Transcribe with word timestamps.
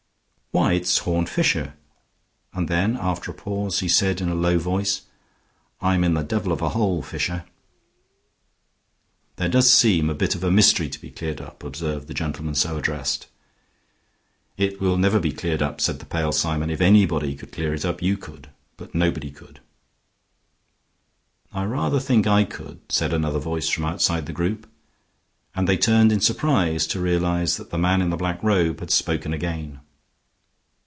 "Why 0.53 0.73
it's 0.73 0.97
Horne 0.97 1.27
Fisher!" 1.27 1.75
and 2.53 2.67
then 2.67 2.97
after 2.97 3.31
a 3.31 3.33
pause 3.33 3.79
he 3.79 3.87
said 3.87 4.19
in 4.19 4.27
a 4.27 4.35
low 4.35 4.59
voice, 4.59 5.03
"I'm 5.79 6.03
in 6.03 6.13
the 6.13 6.23
devil 6.25 6.51
of 6.51 6.61
a 6.61 6.67
hole, 6.75 7.01
Fisher." 7.01 7.45
"There 9.37 9.47
does 9.47 9.71
seem 9.71 10.09
a 10.09 10.13
bit 10.13 10.35
of 10.35 10.43
a 10.43 10.51
mystery 10.51 10.89
to 10.89 10.99
be 10.99 11.09
cleared 11.09 11.39
up," 11.39 11.63
observed 11.63 12.07
the 12.09 12.13
gentleman 12.13 12.55
so 12.55 12.75
addressed. 12.75 13.27
"It 14.57 14.81
will 14.81 14.97
never 14.97 15.21
be 15.21 15.31
cleared 15.31 15.61
up," 15.61 15.79
said 15.79 15.99
the 15.99 16.05
pale 16.05 16.33
Symon. 16.33 16.69
"If 16.69 16.81
anybody 16.81 17.33
could 17.35 17.53
clear 17.53 17.73
it 17.73 17.85
up, 17.85 18.01
you 18.01 18.17
could. 18.17 18.49
But 18.75 18.93
nobody 18.93 19.31
could." 19.31 19.61
"I 21.53 21.63
rather 21.63 22.01
think 22.01 22.27
I 22.27 22.43
could," 22.43 22.81
said 22.91 23.13
another 23.13 23.39
voice 23.39 23.69
from 23.69 23.85
outside 23.85 24.25
the 24.25 24.33
group, 24.33 24.67
and 25.55 25.65
they 25.65 25.77
turned 25.77 26.11
in 26.11 26.19
surprise 26.19 26.87
to 26.87 26.99
realize 26.99 27.55
that 27.55 27.69
the 27.69 27.77
man 27.77 28.01
in 28.01 28.09
the 28.09 28.17
black 28.17 28.43
robe 28.43 28.81
had 28.81 28.91
spoken 28.91 29.31
again. 29.31 29.79